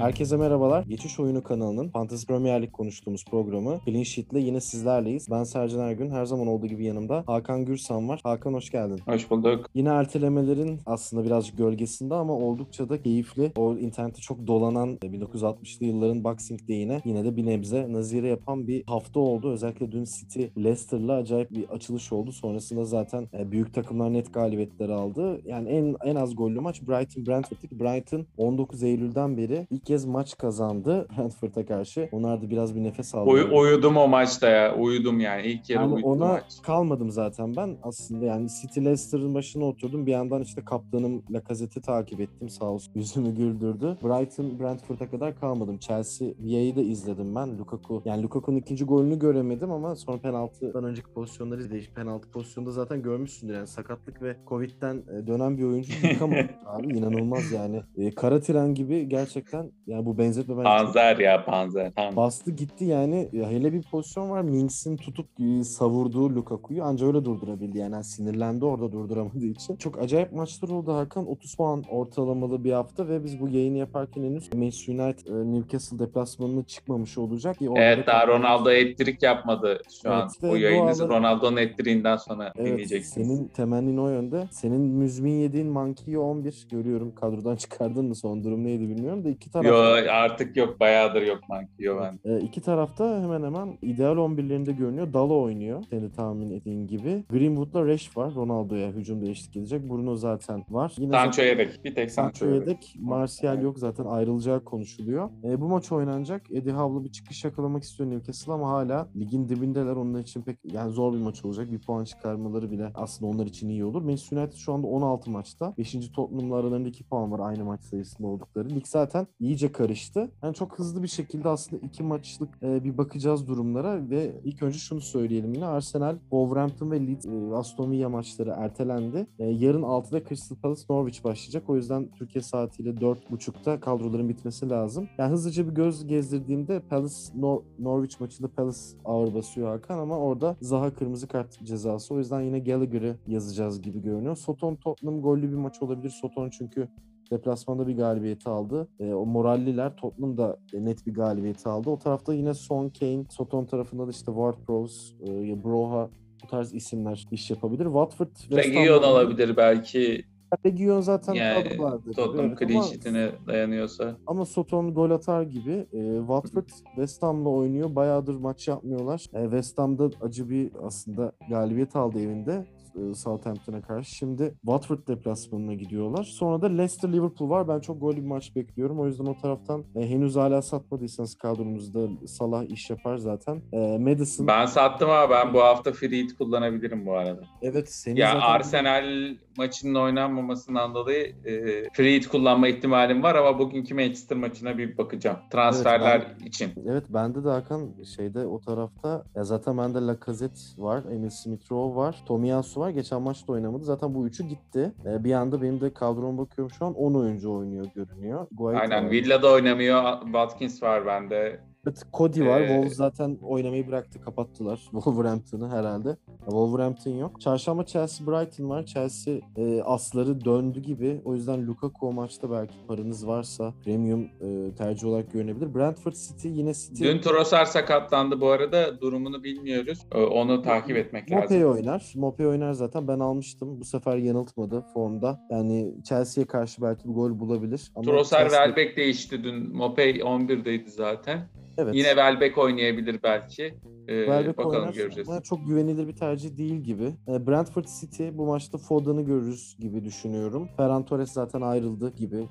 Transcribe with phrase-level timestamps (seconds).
[0.00, 0.84] Herkese merhabalar.
[0.84, 5.26] Geçiş Oyunu kanalının Fantasy Premier Lig konuştuğumuz programı Clean Sheet'le yine sizlerleyiz.
[5.30, 6.10] Ben Sercan Ergün.
[6.10, 8.20] Her zaman olduğu gibi yanımda Hakan Gürsan var.
[8.22, 9.00] Hakan hoş geldin.
[9.06, 9.66] Hoş bulduk.
[9.74, 13.52] Yine ertelemelerin aslında birazcık gölgesinde ama oldukça da keyifli.
[13.56, 18.84] O internette çok dolanan 1960'lı yılların Boxing Day'ine yine de bir nebze nazire yapan bir
[18.86, 19.52] hafta oldu.
[19.52, 22.32] Özellikle dün City Leicester'la acayip bir açılış oldu.
[22.32, 25.40] Sonrasında zaten e, büyük takımlar net galibiyetleri aldı.
[25.44, 30.36] Yani en en az gollü maç Brighton Brentford'daki Brighton 19 Eylül'den beri ilk kez maç
[30.38, 32.08] kazandı Brentford'a karşı.
[32.12, 33.30] Onlar da biraz bir nefes aldı.
[33.30, 34.76] Uy- uyudum o maçta ya.
[34.76, 35.46] Uyudum yani.
[35.46, 36.44] İlk yarı Yani uyudum ona maç.
[36.62, 37.76] kalmadım zaten ben.
[37.82, 40.06] Aslında yani City Leicester'ın başına oturdum.
[40.06, 42.48] Bir yandan işte kaptanım Lacazette'i takip ettim.
[42.48, 43.96] Sağ olsun yüzümü güldürdü.
[44.04, 45.78] Brighton Brentford'a kadar kalmadım.
[45.78, 47.58] Chelsea Via'yı da izledim ben.
[47.58, 51.94] Lukaku yani Lukaku'nun ikinci golünü göremedim ama sonra penaltıdan önceki pozisyonları izledim.
[51.94, 56.98] Penaltı pozisyonda zaten görmüşsündür yani sakatlık ve Covid'den e, dönen bir oyuncu yıkamadı abi.
[56.98, 57.82] inanılmaz yani.
[57.96, 61.92] E, kara tren gibi gerçekten yani bu benzetme bence çok Panzer ya panzer.
[61.96, 62.16] Tamam.
[62.16, 63.28] Bastı gitti yani.
[63.32, 64.42] Ya hele bir pozisyon var.
[64.42, 67.78] Minks'in tutup e, savurduğu Lukaku'yu anca öyle durdurabildi.
[67.78, 69.76] Yani Yani sinirlendi orada durduramadığı için.
[69.76, 71.26] Çok acayip maçlar oldu Hakan.
[71.26, 75.98] 30 puan ortalamalı bir hafta ve biz bu yayını yaparken henüz Manchester United e, Newcastle
[75.98, 77.56] deplasmanına çıkmamış olacak.
[77.68, 80.28] orada Evet daha da- Ronaldo ettirik yapmadı şu Evet, an.
[80.28, 83.26] işte Bu yayınınızı doğal- Ronaldo'nun ettiriğinden sonra Evet, dinleyeceksiniz.
[83.28, 84.44] senin temennin o yönde.
[84.50, 87.14] Senin müzmin yediğin Monkey'i 11 görüyorum.
[87.14, 88.14] Kadrodan çıkardın mı?
[88.14, 89.66] Son durum neydi bilmiyorum da iki taraf.
[89.66, 89.74] Yo
[90.10, 92.30] artık yok bayağıdır yok Monkey yo ben.
[92.30, 95.12] E, iki tarafta hemen hemen ideal 11'lerinde görünüyor.
[95.12, 95.84] Dalo oynuyor.
[95.90, 97.24] Seni tahmin ettiğin gibi.
[97.30, 98.34] Greenwood'la Reş var.
[98.34, 99.90] Ronaldo'ya hücumda eşlik edecek.
[99.90, 100.92] Bruno zaten var.
[100.98, 101.84] Yine Sancho yedek.
[101.84, 102.94] Bir tek Sancho Sancho yedek.
[102.98, 105.30] Martial yok zaten ayrılacağı konuşuluyor.
[105.44, 106.50] E, bu maç oynanacak.
[106.50, 109.96] Eddie Howe'la bir çıkış yakalamak istiyor Newcastle ama hala ligin dibindeler.
[109.96, 111.72] Onun için pek yani zor bir maç olacak.
[111.72, 114.02] Bir puan çıkarmaları bile aslında onlar için iyi olur.
[114.02, 115.74] Manchester United şu anda 16 maçta.
[115.78, 116.10] 5.
[116.10, 118.70] Tottenham'la aralarında 2 puan var aynı maç sayısında oldukları.
[118.70, 119.26] Lig zaten
[119.60, 120.30] iyice karıştı.
[120.42, 124.78] Yani çok hızlı bir şekilde aslında iki maçlık e, bir bakacağız durumlara ve ilk önce
[124.78, 129.26] şunu söyleyelim yine Arsenal, Wolverhampton ve Leeds, e, Aston Villa maçları ertelendi.
[129.38, 131.70] E, yarın 6'da Crystal Palace Norwich başlayacak.
[131.70, 135.08] O yüzden Türkiye saatiyle 4.30'da kadroların bitmesi lazım.
[135.18, 140.56] Yani hızlıca bir göz gezdirdiğimde Palace Nor- Norwich maçında Palace ağır basıyor Hakan ama orada
[140.60, 142.14] Zaha kırmızı kart cezası.
[142.14, 144.36] O yüzden yine Gallagher'ı yazacağız gibi görünüyor.
[144.36, 146.10] Soton Tottenham gollü bir maç olabilir.
[146.10, 146.88] Soton çünkü
[147.30, 148.88] deplasmanda bir galibiyeti aldı.
[149.00, 151.90] E, o moralliler Tottenham da e, net bir galibiyeti aldı.
[151.90, 155.12] O tarafta yine Son Kane, Soton tarafında da işte Ward-Prowse,
[155.52, 156.10] e, Broha
[156.44, 157.84] bu tarz isimler iş yapabilir.
[157.84, 160.24] Watford, Region olabilir belki.
[160.66, 162.12] Region zaten Yani kadrolardır.
[162.14, 164.16] Tottenham clean sheet'ine dayanıyorsa.
[164.26, 165.86] ama Soton gol atar gibi.
[165.92, 167.94] E, Watford West Ham'la oynuyor.
[167.94, 169.26] Bayağıdır maç yapmıyorlar.
[169.34, 172.64] E, West Ham'da acı bir aslında galibiyet aldı evinde.
[172.96, 174.14] E, Southampton'a karşı.
[174.14, 176.24] Şimdi Watford deplasmanına gidiyorlar.
[176.24, 177.68] Sonra da Leicester Liverpool var.
[177.68, 179.00] Ben çok gol bir maç bekliyorum.
[179.00, 183.62] O yüzden o taraftan e, henüz hala satmadıysanız kadronuzda Salah iş yapar zaten.
[183.72, 184.46] E, Madison.
[184.46, 187.40] Ben sattım ama ben bu hafta free hit kullanabilirim bu arada.
[187.62, 193.58] Evet senin Ya zaten Arsenal maçının oynanmamasından dolayı e, free hit kullanma ihtimalim var ama
[193.58, 195.36] bugünkü Manchester maçına bir bakacağım.
[195.50, 196.72] Transferler için.
[196.86, 201.96] Evet bende de Hakan şeyde o tarafta ya zaten bende Lacazette var, Emil Smith Rowe
[201.96, 202.90] var, Tomiyasu var.
[202.90, 203.84] Geçen maçta oynamadı.
[203.84, 204.92] Zaten bu üçü gitti.
[205.06, 208.46] Ee, bir anda benim de kadroma bakıyorum şu an 10 oyuncu oynuyor görünüyor.
[208.52, 209.10] Guaita Aynen.
[209.10, 210.20] Villa'da oynamıyor.
[210.22, 211.60] Watkins var bende.
[211.86, 212.60] Evet, Cody var.
[212.60, 214.20] Ee, Wolves zaten oynamayı bıraktı.
[214.20, 216.16] Kapattılar Wolverhampton'ı herhalde.
[216.44, 217.40] Wolverhampton yok.
[217.40, 218.86] Çarşamba Chelsea Brighton var.
[218.86, 221.20] Chelsea e, asları döndü gibi.
[221.24, 225.74] O yüzden Lukaku o maçta belki paranız varsa premium e, tercih olarak görünebilir.
[225.74, 227.04] Brentford City yine City.
[227.04, 229.00] Dün Trossard sakatlandı bu arada.
[229.00, 229.98] Durumunu bilmiyoruz.
[230.14, 231.72] Ee, Onu takip etmek Mopey lazım.
[231.72, 232.12] oynar.
[232.16, 233.08] Mopey oynar zaten.
[233.08, 233.80] Ben almıştım.
[233.80, 235.40] Bu sefer yanıltmadı formda.
[235.50, 237.92] Yani Chelsea'ye karşı belki bir gol bulabilir.
[237.94, 239.76] Ama Trossard Chelsea- Welbeck değişti dün.
[239.76, 241.48] Mopey 11'deydi zaten.
[241.78, 241.94] Evet.
[241.94, 243.74] Yine Welbeck oynayabilir belki.
[244.08, 245.28] Ee, Welbeck bakalım oynar göreceğiz.
[245.28, 247.14] ama çok güvenilir bir tercih değil gibi.
[247.28, 250.68] E, Brentford City bu maçta Foden'ı görürüz gibi düşünüyorum.
[250.76, 252.48] Ferran Torres zaten ayrıldı gibi.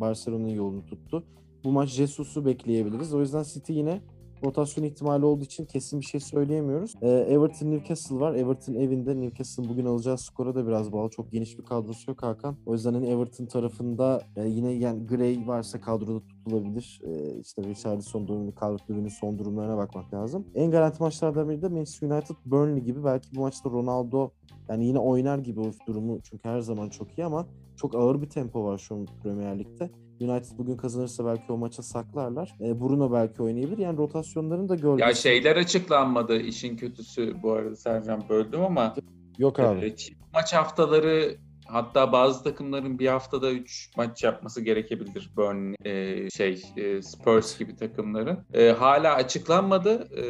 [0.00, 1.24] Barcelona'nın yolunu tuttu.
[1.64, 3.14] Bu maç Jesus'u bekleyebiliriz.
[3.14, 4.00] O yüzden City yine
[4.44, 6.94] rotasyon ihtimali olduğu için kesin bir şey söyleyemiyoruz.
[7.02, 8.34] Ee, Everton Newcastle var.
[8.34, 9.20] Everton evinde.
[9.20, 11.10] Newcastle'ın bugün alacağı skora da biraz bağlı.
[11.10, 12.56] Çok geniş bir kadrosu yok Hakan.
[12.66, 17.00] O yüzden hani Everton tarafında e, yine yani Gray varsa kadroda tutulabilir.
[17.04, 20.46] E, işte Richarlison durumu, Calvert-Lewin'in son durumlarına bakmak lazım.
[20.54, 23.04] En garanti maçlardan biri de Manchester United Burnley gibi.
[23.04, 24.30] Belki bu maçta Ronaldo
[24.68, 28.28] yani yine oynar gibi o durumu çünkü her zaman çok iyi ama çok ağır bir
[28.28, 29.90] tempo var şu an Premier Lig'de.
[30.20, 32.54] United bugün kazanırsa belki o maça saklarlar.
[32.60, 33.78] E, Bruno belki oynayabilir.
[33.78, 35.08] Yani rotasyonların da gölgesi.
[35.08, 38.94] Ya şeyler açıklanmadı işin kötüsü bu arada Sercan böldüm ama
[39.38, 39.86] Yok abi.
[39.86, 45.30] e, çift maç haftaları Hatta bazı takımların bir haftada 3 maç yapması gerekebilir.
[45.36, 45.76] Burnley,
[46.26, 48.38] e, şey e, Spurs gibi takımların.
[48.54, 50.08] E, hala açıklanmadı.
[50.16, 50.24] E,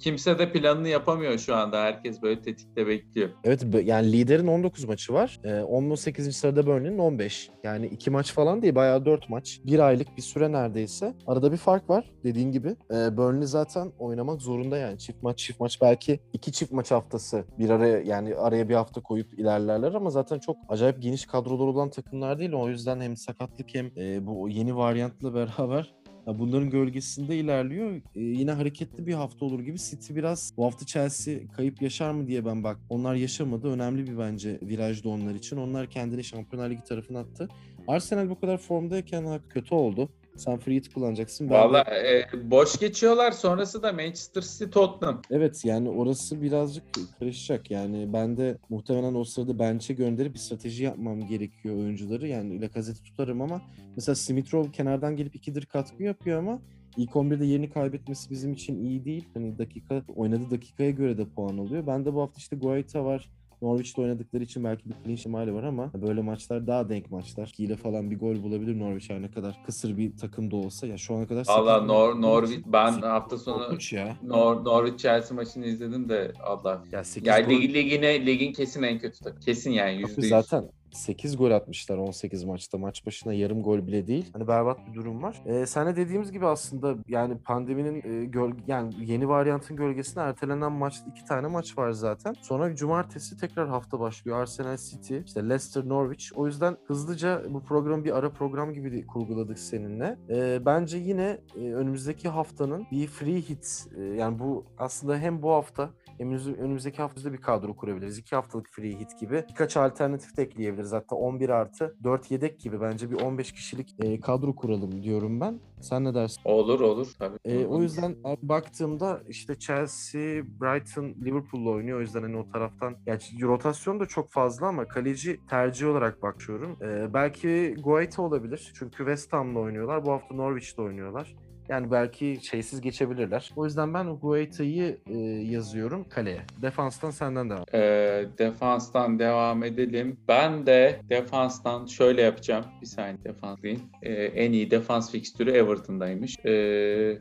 [0.00, 1.82] kimse de planını yapamıyor şu anda.
[1.82, 3.28] Herkes böyle tetikte bekliyor.
[3.44, 5.40] Evet yani liderin 19 maçı var.
[5.44, 6.36] Ee, 18.
[6.36, 7.50] sırada Burnley'nin 15.
[7.64, 9.60] Yani 2 maç falan değil bayağı 4 maç.
[9.64, 11.14] 1 aylık bir süre neredeyse.
[11.26, 12.76] Arada bir fark var dediğin gibi.
[12.90, 14.98] Ee, Burnley zaten oynamak zorunda yani.
[14.98, 19.00] Çift maç çift maç belki 2 çift maç haftası bir araya yani araya bir hafta
[19.02, 22.52] koyup ilerlerler ama zaten çok acayip geniş kadrolar olan takımlar değil.
[22.52, 25.94] O yüzden hem sakatlık hem e, bu yeni varyantla beraber
[26.26, 27.90] ya bunların gölgesinde ilerliyor.
[27.96, 29.78] Ee, yine hareketli bir hafta olur gibi.
[29.78, 32.78] City biraz bu hafta Chelsea kayıp yaşar mı diye ben bak.
[32.88, 33.68] Onlar yaşamadı.
[33.68, 35.56] Önemli bir bence virajdı onlar için.
[35.56, 37.48] Onlar kendini Şampiyonlar Ligi tarafına attı.
[37.88, 40.08] Arsenal bu kadar formdayken kötü oldu.
[40.36, 41.50] Sen free hit kullanacaksın.
[41.50, 43.32] Ben de- Valla e, boş geçiyorlar.
[43.32, 45.22] Sonrası da Manchester City Tottenham.
[45.30, 46.84] Evet yani orası birazcık
[47.18, 47.70] karışacak.
[47.70, 52.28] Yani ben de muhtemelen o sırada bench'e gönderip bir strateji yapmam gerekiyor oyuncuları.
[52.28, 53.62] Yani Lacazette'i tutarım ama
[53.96, 56.58] mesela Smith Rowe kenardan gelip ikidir katkı yapıyor ama
[56.96, 59.28] ilk 11'de yerini kaybetmesi bizim için iyi değil.
[59.34, 61.86] Hani dakika oynadığı dakikaya göre de puan alıyor.
[61.86, 63.30] Ben de bu hafta işte Guaita var.
[63.64, 67.52] Norwich'te oynadıkları için belki bir clean ihtimali var ama böyle maçlar daha denk maçlar.
[67.58, 70.86] Hile falan bir gol bulabilir Norwich her ne kadar kısır bir takım da olsa.
[70.86, 74.16] Ya şu ana kadar Allah Nor Norwich ben hafta sonu ya.
[74.22, 76.84] Nor Norwich Chelsea maçını izledim de Allah.
[76.92, 79.40] Ya 8 Ya lig, ligine, ligin kesin en kötü takım.
[79.40, 80.30] Kesin yani yüzde Tabii yüz.
[80.30, 80.64] zaten
[80.94, 82.78] 8 gol atmışlar 18 maçta.
[82.78, 84.30] Maç başına yarım gol bile değil.
[84.32, 85.42] Hani berbat bir durum var.
[85.46, 90.72] Ee, sen de dediğimiz gibi aslında yani pandeminin e, göl- yani yeni varyantın gölgesine ertelenen
[90.72, 92.34] maç iki tane maç var zaten.
[92.42, 94.40] Sonra cumartesi tekrar hafta başlıyor.
[94.40, 96.24] Arsenal City, işte Leicester Norwich.
[96.34, 100.18] O yüzden hızlıca bu programı bir ara program gibi kurguladık seninle.
[100.30, 105.50] Ee, bence yine e, önümüzdeki haftanın bir free hit e, yani bu aslında hem bu
[105.50, 108.18] hafta Önümüz- önümüzdeki haftada bir kadro kurabiliriz.
[108.18, 109.44] 2 haftalık free hit gibi.
[109.50, 110.83] Birkaç alternatif de ekleyebiliriz.
[110.92, 115.60] Hatta 11 artı 4 yedek gibi bence bir 15 kişilik e, kadro kuralım diyorum ben.
[115.80, 116.42] Sen ne dersin?
[116.44, 117.38] Olur olur tabii.
[117.44, 120.20] E, o yüzden baktığımda işte Chelsea,
[120.60, 121.98] Brighton, Liverpool'la oynuyor.
[121.98, 126.76] O yüzden hani o taraftan yani rotasyon da çok fazla ama kaleci tercih olarak bakıyorum.
[126.82, 128.72] E, belki Guaita olabilir.
[128.74, 130.06] Çünkü West Ham'la oynuyorlar.
[130.06, 131.34] Bu hafta Norwich'te oynuyorlar.
[131.68, 133.50] Yani belki şeysiz geçebilirler.
[133.56, 135.18] O yüzden ben Guaita'yı e,
[135.52, 136.40] yazıyorum kaleye.
[136.62, 137.64] Defanstan senden devam.
[137.74, 140.16] Ee, defanstan devam edelim.
[140.28, 142.64] Ben de defanstan şöyle yapacağım.
[142.80, 143.82] Bir saniye defans diyeyim.
[144.02, 146.36] Ee, en iyi defans fikstürü Everton'daymış.
[146.44, 146.50] Ee,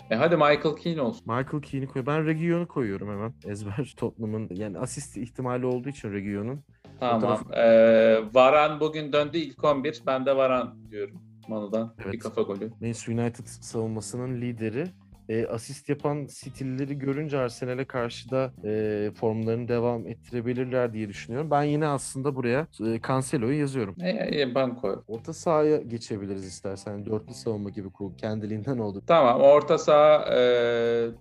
[0.10, 1.22] e, hadi Michael Keane olsun.
[1.28, 2.06] Michael Keane'i koy.
[2.06, 3.34] Ben Reguilon'u koyuyorum hemen.
[3.46, 6.64] Ezber Tottenham'ın yani asist ihtimali olduğu için Reguilon'un.
[7.00, 7.22] Tamam.
[7.22, 10.02] tarafı- Ee, Varan bugün döndü ilk 11.
[10.08, 11.22] Ben de Varan diyorum.
[11.50, 12.14] Manu'dan Evet.
[12.14, 12.70] bir kafa golü.
[12.82, 14.88] Manchester United savunmasının lideri.
[15.30, 21.52] E, asist yapan City'lileri görünce Arsenal'e karşı da e, formlarını devam ettirebilirler diye düşünüyorum.
[21.52, 23.96] Ben yine aslında buraya e, Cancelo'yu yazıyorum.
[24.02, 25.02] E, e, ben koy.
[25.08, 27.06] Orta sahaya geçebiliriz istersen.
[27.06, 28.18] Dörtlü savunma gibi kur.
[28.18, 29.02] Kendiliğinden oldu.
[29.08, 29.42] Tamam.
[29.42, 30.40] Orta saha e,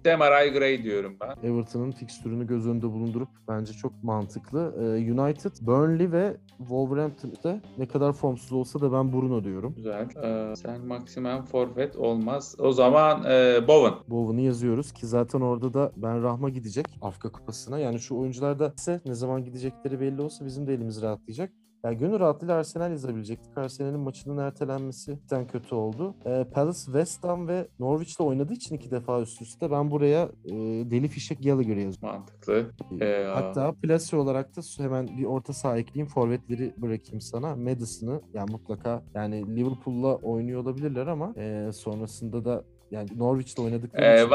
[0.04, 1.48] Demaray Gray diyorum ben.
[1.48, 4.74] Everton'ın fikstürünü göz önünde bulundurup bence çok mantıklı.
[4.78, 9.74] E, United, Burnley ve Wolverhampton'da ne kadar formsuz olsa da ben Bruno diyorum.
[9.76, 10.08] Güzel.
[10.22, 12.56] Ee, sen Maximen forvet olmaz.
[12.58, 13.91] O zaman e, Bowen.
[14.08, 17.78] Bowen'ı yazıyoruz ki zaten orada da Ben Rahma gidecek Afrika Kupası'na.
[17.78, 21.52] Yani şu oyuncular da ise ne zaman gidecekleri belli olsa bizim de elimiz rahatlayacak.
[21.84, 23.58] Yani gönül rahatlığıyla Arsenal yazabilecektik.
[23.58, 26.14] Arsenal'in maçının ertelenmesi cidden kötü oldu.
[26.26, 30.50] Ee, Palace, West Ham ve Norwich'le oynadığı için iki defa üst üste ben buraya e,
[30.90, 32.18] deli fişek Gallagher'ı yazıyorum.
[32.18, 32.70] Mantıklı.
[33.00, 36.08] Ee, Hatta plase olarak da hemen bir orta saha ekleyeyim.
[36.08, 37.56] Forvetleri bırakayım sana.
[37.56, 44.22] Madison'ı yani mutlaka yani Liverpool'la oynuyor olabilirler ama e, sonrasında da yani Norwich'le oynadıkları Ee,
[44.22, 44.30] için-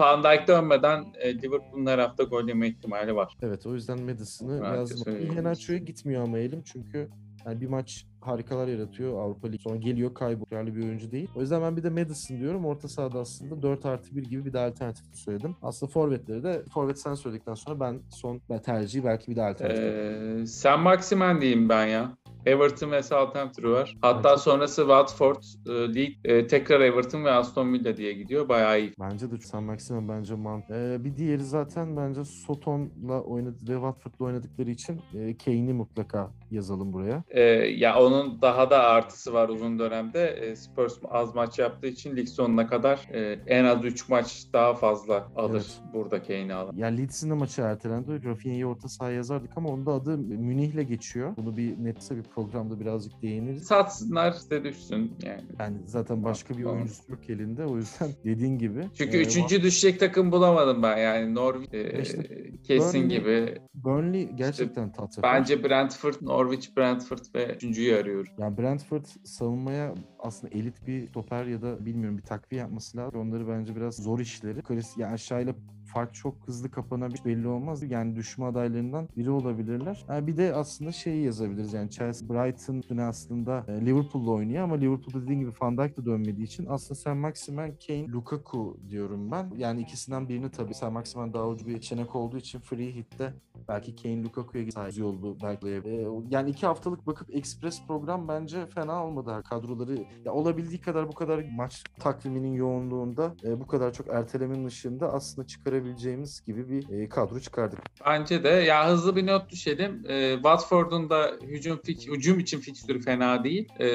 [0.00, 3.36] Van Dijk dönmeden e, Liverpool'un her hafta gol yeme ihtimali var.
[3.42, 4.58] Evet o yüzden Madison'ı
[5.04, 5.32] söyleyeyim.
[5.32, 7.08] Iheanacho'ya gitmiyor ama elim çünkü
[7.46, 9.62] yani bir maç harikalar yaratıyor Avrupa Ligi.
[9.62, 10.66] Sonra geliyor kayboluyor.
[10.76, 11.28] bir oyuncu değil.
[11.36, 12.64] O yüzden ben bir de Madison diyorum.
[12.64, 15.56] Orta sahada aslında 4 artı 1 gibi bir de alternatif söyledim.
[15.62, 19.82] Aslında forvetleri de forvet sen söyledikten sonra ben son tercihi belki bir de alternatif.
[19.84, 22.16] Ee, sen Maximen diyeyim ben ya.
[22.46, 23.96] Everton ve Southampton var.
[24.02, 24.38] Hatta Evet.
[24.40, 28.48] sonrası Watford, e, League, e, tekrar Everton ve Aston Villa diye gidiyor.
[28.48, 28.92] Bayağı iyi.
[29.00, 30.62] Bence de San Maximum bence man.
[30.70, 36.92] Ee, bir diğeri zaten bence Soton'la oynadı ve Watford'la oynadıkları için e, Kane'i mutlaka yazalım
[36.92, 37.22] buraya.
[37.28, 37.40] Ee,
[37.76, 40.28] ya onun daha da artısı var uzun dönemde.
[40.28, 44.74] Ee, Spurs az maç yaptığı için lig sonuna kadar e, en az 3 maç daha
[44.74, 45.80] fazla alır Evet.
[45.94, 46.76] burada Kane'i alan.
[46.76, 48.24] Ya Leeds'in de maçı ertelendi.
[48.24, 51.36] Rafinha'yı orta sahaya yazardık ama onun da adı Münih'le geçiyor.
[51.36, 53.64] Bunu bir netse bir programda birazcık değiniriz.
[53.64, 55.42] Satsınlar size düşsün yani.
[55.58, 57.64] Yani zaten başka bir oyuncusu yok elinde.
[57.66, 58.88] O yüzden dediğin gibi.
[58.94, 63.58] Çünkü e, üçüncü düşecek takım bulamadım ben yani Norwich e, İşte kesin Burnley- gibi.
[63.74, 65.22] Burnley gerçekten tatlı.
[65.22, 68.32] Bence Brentford Norwich, Brentford ve üçüncüyü arıyorum.
[68.38, 73.20] Yani Brentford savunmaya aslında elit bir stoper ya da bilmiyorum bir takviye yapması lazım.
[73.20, 74.62] Onları bence biraz zor işleri.
[74.62, 75.54] Klasik yani aşağıyla
[75.92, 77.82] fark çok hızlı kapanabilir belli olmaz.
[77.90, 80.04] Yani düşme adaylarından biri olabilirler.
[80.08, 84.74] Yani bir de aslında şeyi yazabiliriz yani Chelsea Brighton üstüne aslında e, Liverpool'la oynuyor ama
[84.74, 89.52] Liverpool'da dediğin gibi Van Dijk de dönmediği için aslında Sen Maximen, Kane, Lukaku diyorum ben.
[89.56, 93.34] Yani ikisinden birini tabii Sen Maximen daha ucu bir yetenek olduğu için free hit'te
[93.68, 99.06] belki Kane Lukaku'ya gitse yolu belki e, yani iki haftalık bakıp Express program bence fena
[99.06, 99.42] olmadı.
[99.50, 105.12] Kadroları ya olabildiği kadar bu kadar maç takviminin yoğunluğunda e, bu kadar çok ertelemenin ışığında
[105.12, 107.80] aslında çıkarabileceğimiz gibi bir e, kadro çıkardık.
[108.06, 108.48] Bence de.
[108.48, 110.02] Ya hızlı bir not düşelim.
[110.08, 113.68] E, Watford'un da hücum fik hücum için fikstürü fena değil.
[113.78, 113.86] E,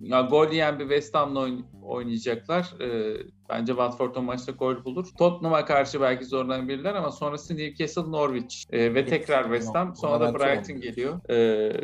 [0.00, 2.74] ya gol yiyen bir West Ham'la oyn- oynayacaklar.
[2.80, 3.16] E,
[3.48, 5.06] bence Watford o maçta gol bulur.
[5.18, 9.96] Tottenham'a karşı belki zorlanabilirler ama sonrası Newcastle, Norwich e, ve tekrar West Ham.
[9.96, 11.20] Sonra da Brighton geliyor.
[11.28, 11.36] E,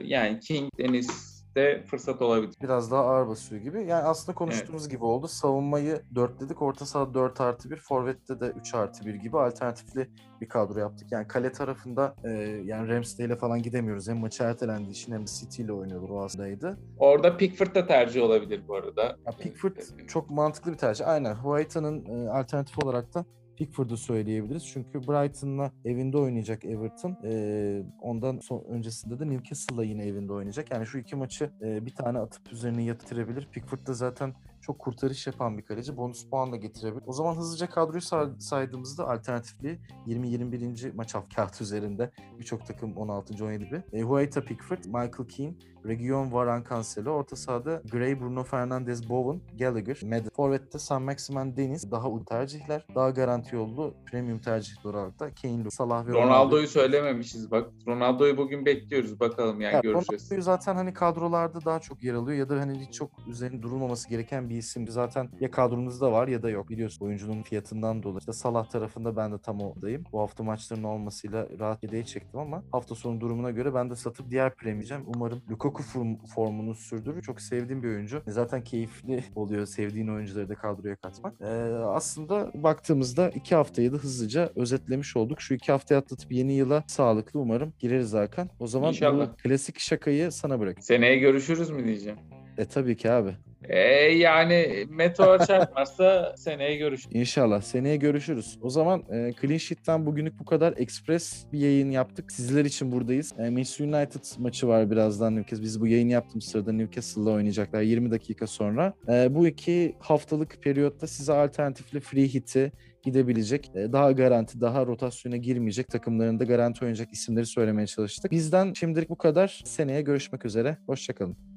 [0.05, 2.55] yani King, Deniz de fırsat olabilir.
[2.63, 3.79] Biraz daha ağır basıyor gibi.
[3.79, 5.29] Yani aslında konuştuğumuz gibi oldu.
[5.29, 6.63] Savunmayı 4 dedik.
[6.63, 7.77] Orta saha 4 artı 1.
[7.77, 11.13] Forvet'te de 3 artı 1 gibi alternatifli bir kadro yaptık.
[11.13, 12.31] Yani kale tarafında e,
[12.65, 14.09] yani Ramsdale'e falan gidemiyoruz.
[14.09, 16.79] Hem maçı ertelendiği için hem de City ile oynuyorlar o aslındaydı.
[16.99, 19.03] Orada Pickford da tercih olabilir bu arada.
[19.03, 19.77] Ya Pickford
[20.09, 21.09] çok mantıklı bir tercih.
[21.09, 21.35] Aynen.
[21.35, 23.25] White'ın e, alternatif olarak da
[23.57, 24.67] Pickford'u söyleyebiliriz.
[24.67, 27.17] Çünkü Brighton'la evinde oynayacak Everton.
[27.25, 30.71] E, ondan son, öncesinde de Newcastle'la yine evinde oynayacak.
[30.71, 33.49] Yani şu iki maçı e, bir tane atıp üzerine yatırabilir.
[33.53, 34.35] Pickford da zaten
[34.65, 35.97] çok kurtarış yapan bir kaleci.
[35.97, 37.03] Bonus puan da getirebilir.
[37.07, 40.93] O zaman hızlıca kadroyu say- saydığımızda alternatifli 20-21.
[40.95, 43.45] maç kağıt üzerinde birçok takım 16.
[43.45, 43.83] 17 gibi.
[43.93, 45.55] E, Huayta Pickford, Michael Keane,
[45.87, 47.11] Region Varan Cancelo.
[47.11, 50.31] Orta sahada Gray, Bruno Fernandes, Bowen, Gallagher, Madden.
[50.37, 51.91] Forvet'te San Maximan Deniz.
[51.91, 52.87] Daha uy tercihler.
[52.95, 57.71] Daha garanti yollu premium tercihler olarak da Kane, Salah ve Ronaldo'yu söylememişiz bak.
[57.89, 60.23] Ronaldo'yu bugün bekliyoruz bakalım yani Ya, göreceğiz.
[60.23, 64.09] Ronaldo'yu zaten hani kadrolarda daha çok yer alıyor ya da hani hiç çok üzerine durulmaması
[64.09, 64.91] gereken bir isimdi.
[64.91, 66.69] Zaten ya kadronuzda var ya da yok.
[66.69, 68.19] Biliyorsun oyuncunun fiyatından dolayı.
[68.19, 70.05] İşte Salah tarafında ben de tam oradayım.
[70.13, 74.31] Bu hafta maçların olmasıyla rahat yedeğe çektim ama hafta sonu durumuna göre ben de satıp
[74.31, 75.03] diğer premiyeceğim.
[75.17, 77.23] Umarım Lukaku form, formunu sürdürür.
[77.23, 78.23] Çok sevdiğim bir oyuncu.
[78.27, 81.35] Zaten keyifli oluyor sevdiğin oyuncuları da kadroya katmak.
[81.41, 81.47] Ee,
[81.85, 85.41] aslında baktığımızda iki haftayı da hızlıca özetlemiş olduk.
[85.41, 88.51] Şu iki haftayı atlatıp yeni yıla sağlıklı umarım gireriz Hakan.
[88.61, 89.37] O zaman İnşallah.
[89.37, 90.85] klasik şakayı sana bırak.
[90.85, 92.19] Seneye görüşürüz mü diyeceğim.
[92.59, 93.37] E tabii ki abi.
[93.69, 93.79] E
[94.13, 97.17] yani meteor çarpmazsa seneye görüşürüz.
[97.17, 97.63] İnşallah.
[97.63, 98.59] Seneye görüşürüz.
[98.63, 100.75] O zaman e, Clean Sheet'ten bugünlük bu kadar.
[100.77, 102.33] Express bir yayın yaptık.
[102.33, 103.33] Sizler için buradayız.
[103.39, 105.65] E, Manchester United maçı var birazdan Newcastle.
[105.65, 108.95] Biz bu yayını yaptığımız sırada Newcastle'la oynayacaklar 20 dakika sonra.
[109.09, 115.37] E, bu iki haftalık periyotta size alternatifli free hit'i gidebilecek, e, daha garanti, daha rotasyona
[115.37, 118.31] girmeyecek takımlarında garanti oynayacak isimleri söylemeye çalıştık.
[118.31, 119.63] Bizden şimdilik bu kadar.
[119.65, 120.79] Seneye görüşmek üzere.
[120.87, 121.54] Hoşçakalın.